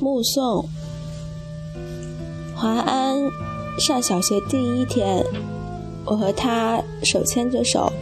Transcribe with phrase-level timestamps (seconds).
[0.00, 0.64] 目送
[2.56, 3.18] 华安
[3.78, 5.24] 上小学第一天，
[6.04, 7.92] 我和他手牵着手，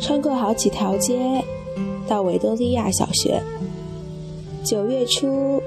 [0.00, 1.44] 穿过好几条街，
[2.08, 3.42] 到维多利亚小学。
[4.64, 5.62] 九月初，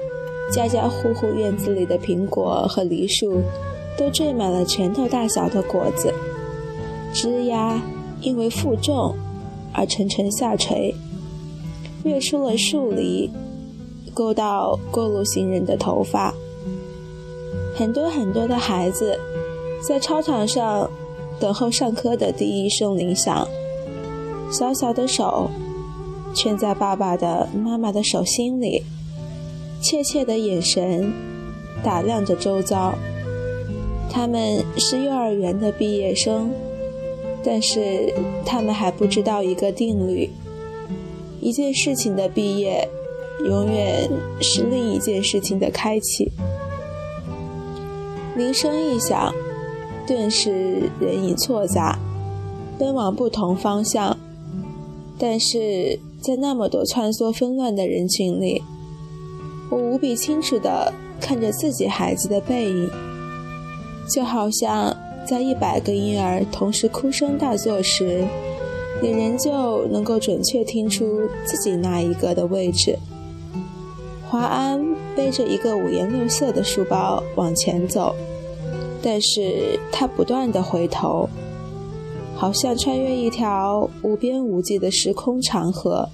[0.50, 3.42] 家家户户院子里的苹果和梨树
[3.96, 6.12] 都缀满了拳头大小的果子，
[7.12, 7.80] 枝丫
[8.20, 9.14] 因为负重
[9.72, 10.94] 而沉沉下垂，
[12.04, 13.30] 跃出了树篱。
[14.14, 16.34] 勾到过路行人的头发，
[17.74, 19.18] 很多很多的孩子
[19.80, 20.90] 在操场上
[21.40, 23.48] 等候上课的第一声铃响，
[24.50, 25.48] 小小的手
[26.34, 28.82] 圈在爸爸的、妈妈的手心里，
[29.82, 31.12] 怯怯的眼神
[31.82, 32.94] 打量着周遭。
[34.08, 36.50] 他们是幼儿园的毕业生，
[37.42, 38.14] 但是
[38.46, 40.30] 他们还不知道一个定律：
[41.40, 42.88] 一件事情的毕业。
[43.44, 44.08] 永远
[44.40, 46.30] 是另一件事情的开启。
[48.36, 49.34] 铃声一响，
[50.06, 51.98] 顿时人影错杂，
[52.78, 54.16] 奔往不同方向。
[55.18, 58.62] 但是在那么多穿梭纷乱的人群里，
[59.72, 62.90] 我无比清楚地看着自己孩子的背影，
[64.06, 64.94] 就好像
[65.26, 68.22] 在一百个婴儿同时哭声大作时，
[69.00, 72.98] 你仍旧能够准确听出自己那一个的位置。
[74.28, 78.14] 华安背着一个五颜六色的书包往前走，
[79.02, 81.30] 但是他不断的回头，
[82.36, 86.10] 好像穿越一条无边无际的时空长河。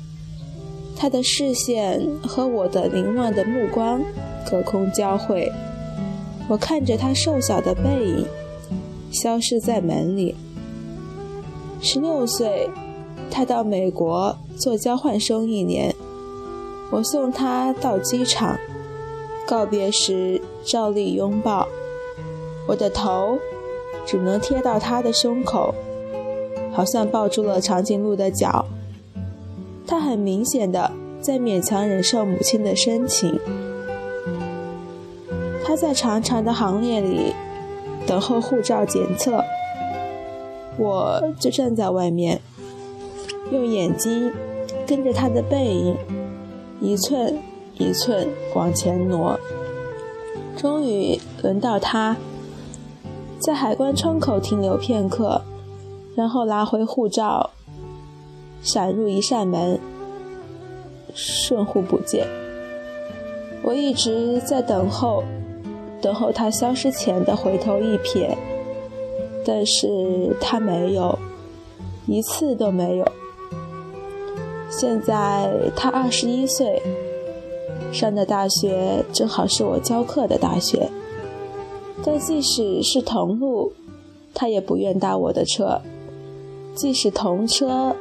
[1.00, 4.02] 他的视线和我的凌乱的目光
[4.50, 5.48] 隔空交汇，
[6.48, 8.27] 我看着他瘦小的背影
[9.12, 10.34] 消失在门里。
[11.80, 12.68] 十六岁，
[13.30, 15.95] 他到美国做交换生一年。
[16.90, 18.58] 我送他到机场，
[19.46, 21.68] 告别时照例拥抱，
[22.67, 23.39] 我的头
[24.05, 25.73] 只能贴到他的胸口，
[26.73, 28.67] 好像抱住了长颈鹿的脚。
[29.88, 33.40] 他很明显的在勉强忍受母亲的深情。
[35.64, 37.32] 他在长长的行列里
[38.06, 39.42] 等候护照检测，
[40.76, 42.40] 我就站在外面，
[43.50, 44.30] 用眼睛
[44.86, 45.96] 跟着他的背影。
[46.80, 47.38] 一寸
[47.74, 49.40] 一寸往前挪，
[50.56, 52.16] 终于轮到他，
[53.40, 55.42] 在海关窗口停留片刻，
[56.14, 57.50] 然后拿回护照，
[58.63, 59.79] 闪入一扇门，
[61.14, 62.27] 瞬忽不见。
[63.63, 65.24] 我一直在等候，
[66.01, 68.36] 等候他消失前的回头一瞥，
[69.45, 71.18] 但是他没有，
[72.07, 73.07] 一次都没有。
[74.70, 76.80] 现在他二十一岁，
[77.92, 80.89] 上的大学正好是我教课的大学。
[82.05, 83.73] 但即使是同路，
[84.33, 85.80] 他也不愿搭我的车；
[86.74, 87.97] 即使同车，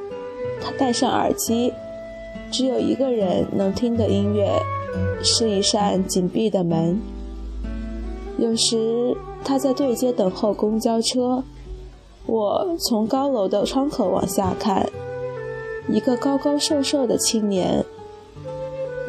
[0.61, 1.73] 他戴上耳机，
[2.51, 4.51] 只有一个人能听的音乐，
[5.23, 6.99] 是一扇紧闭的门。
[8.37, 11.43] 有时他在对街等候公交车，
[12.25, 14.89] 我从高楼的窗口往下看。
[15.89, 17.83] 一个高高瘦瘦的青年，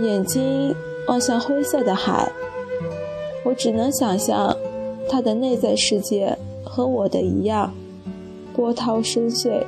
[0.01, 0.75] 眼睛
[1.09, 2.31] 望向灰色的海。
[3.45, 4.57] 我只能想象，
[5.11, 7.75] 他的内在世界和我的一样，
[8.55, 9.65] 波涛深邃。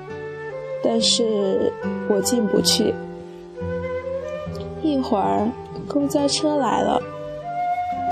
[0.82, 1.72] 但是
[2.08, 2.94] 我进不去。
[4.82, 5.50] 一会儿，
[5.88, 7.00] 公交车来了，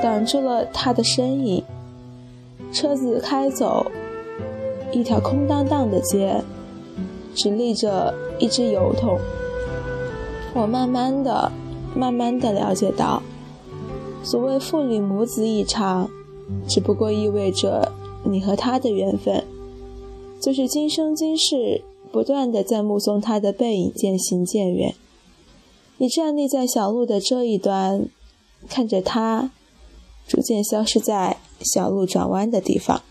[0.02, 1.64] 挡住了他的身影。
[2.72, 3.90] 车子开走，
[4.92, 6.42] 一条空荡荡的街。
[7.34, 9.16] 只立着一只油桶。
[10.54, 11.52] 我慢慢的、
[11.94, 13.22] 慢慢的了解到，
[14.24, 16.10] 所谓父女母子一场，
[16.66, 17.92] 只不过意味着
[18.24, 19.44] 你和他的缘分，
[20.40, 21.82] 就是今生今世
[22.18, 24.92] 不断的在目送他的背影渐行渐远。
[25.98, 28.08] 你站立在小路的这一端，
[28.68, 29.52] 看着他
[30.26, 33.02] 逐渐消失在小路转弯的地方，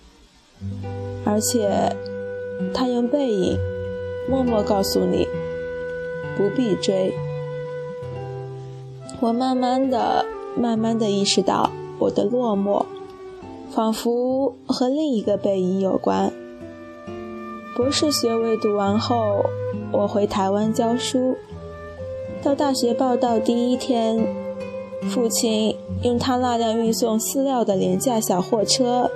[1.23, 1.95] 而且
[2.73, 3.57] 他用背影。
[4.29, 5.25] 默默告诉你，
[6.35, 7.13] 不必追。
[9.21, 10.25] 我慢慢的、
[10.57, 12.85] 慢慢的意识到，我的落寞，
[13.71, 16.33] 仿佛和另一个背影有关。
[17.77, 19.45] 博士学位读完后，
[19.91, 21.37] 我回台湾教书。
[22.41, 24.17] 到大学报到第一天，
[25.11, 29.11] 父亲用他那辆运送饲料的廉价小货车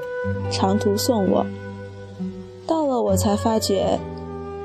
[0.51, 1.43] 长途送我。
[2.67, 3.97] 到了，我才发觉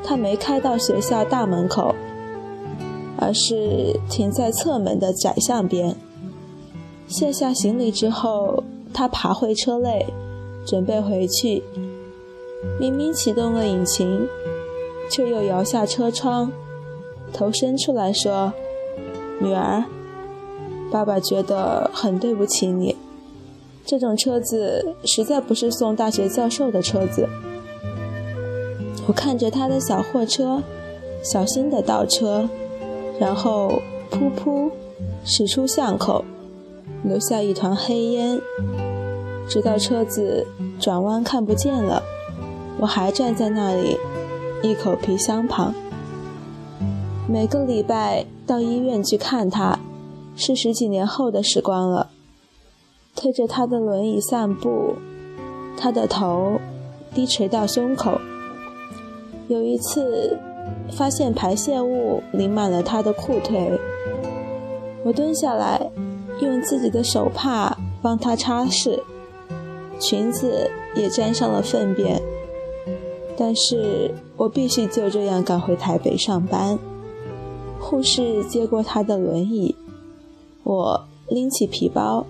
[0.04, 1.94] 他没开到学校大门口，
[3.16, 5.96] 而是停在侧门的窄巷边。
[7.08, 8.62] 卸下行李之后，
[8.92, 10.04] 他爬回车内，
[10.66, 11.62] 准备回去。
[12.78, 14.28] 明明启动了引擎，
[15.10, 16.52] 却又摇下车窗，
[17.32, 18.52] 头伸出来说
[19.40, 19.84] ：“女儿，
[20.90, 22.96] 爸爸觉得很对不起你。
[23.84, 27.28] 这种车子实在不是送大学教授的车子。”
[29.06, 30.62] 我看着他的小货车，
[31.22, 32.48] 小心地倒车，
[33.20, 33.80] 然后
[34.10, 34.70] 噗噗
[35.24, 36.24] 驶出巷口，
[37.04, 38.40] 留下一团黑烟，
[39.48, 40.44] 直到车子
[40.80, 42.02] 转弯看不见了。
[42.78, 43.96] 我还站在那里，
[44.62, 45.74] 一口皮箱旁。
[47.28, 49.78] 每个礼拜到医院去看他，
[50.36, 52.10] 是十几年后的时光了。
[53.14, 54.94] 推着他的轮椅散步，
[55.76, 56.60] 他的头
[57.14, 58.20] 低垂到胸口。
[59.48, 60.38] 有一次，
[60.92, 63.72] 发现排泄物淋满了他的裤腿，
[65.02, 65.90] 我蹲下来，
[66.40, 69.00] 用自己的手帕帮他擦拭，
[69.98, 72.20] 裙子也沾上了粪便。
[73.36, 76.78] 但是我必须就这样赶回台北上班。
[77.78, 79.76] 护士接过他的轮椅，
[80.64, 82.26] 我拎起皮包，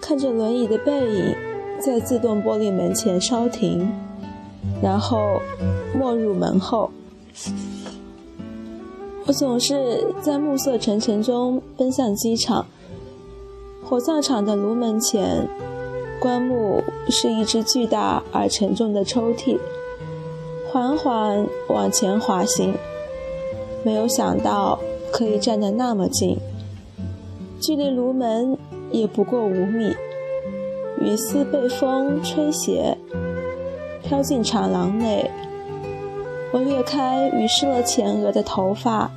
[0.00, 1.34] 看着轮椅的背影
[1.80, 3.88] 在自动玻璃门前稍停，
[4.82, 5.40] 然后
[5.98, 6.90] 没入门后。
[9.26, 12.66] 我总是在暮色沉沉中奔向机场。
[13.82, 15.48] 火葬场的炉门前，
[16.20, 19.58] 棺木是一只巨大而沉重的抽屉。
[20.74, 22.74] 缓缓往前滑行，
[23.84, 24.76] 没有想到
[25.12, 26.36] 可以站得那么近，
[27.60, 28.58] 距离炉门
[28.90, 29.94] 也不过五米。
[31.00, 32.98] 雨丝被风吹斜，
[34.02, 35.30] 飘进长廊内。
[36.52, 39.12] 我掠开雨湿了前额的头发，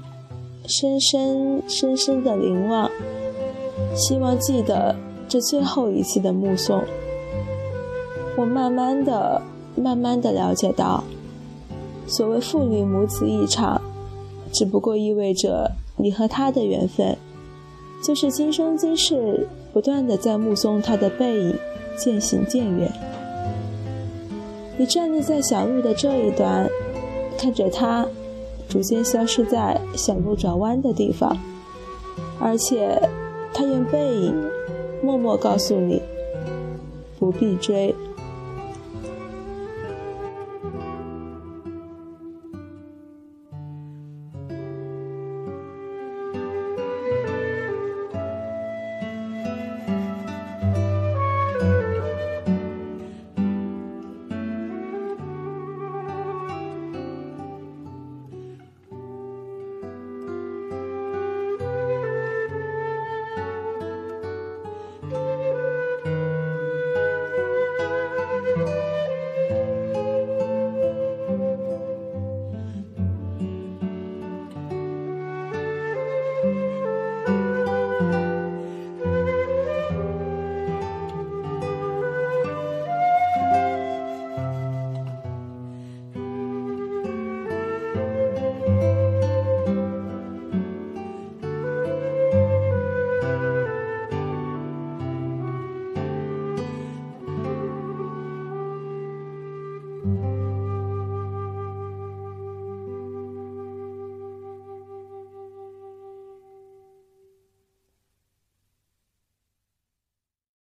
[0.68, 2.88] 深深深深的凝望，
[3.96, 4.96] 希望记得
[5.28, 6.84] 这最后一次的目送。
[8.38, 9.42] 我慢慢的、
[9.76, 11.04] 慢慢的了解到。
[12.08, 13.82] 所谓父女母子一场，
[14.52, 17.18] 只不过意味着你和他的缘分，
[18.02, 21.56] 就是今生今世不断的在目送他的背影
[21.98, 22.90] 渐行渐远。
[24.78, 26.70] 你站立在小路的这一端，
[27.38, 28.08] 看着他
[28.70, 31.36] 逐渐消失在小路转弯的地方，
[32.40, 32.98] 而且
[33.54, 34.34] 他用背影
[35.04, 36.02] 默默告诉你，
[37.20, 37.94] 不必追。